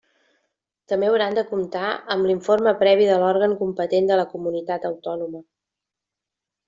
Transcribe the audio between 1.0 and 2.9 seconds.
hauran de comptar amb l'informe